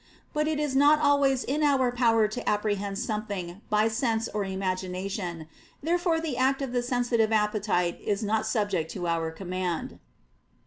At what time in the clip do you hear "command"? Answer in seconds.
9.29-9.99